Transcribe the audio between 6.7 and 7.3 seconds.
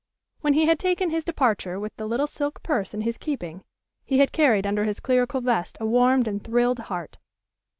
heart.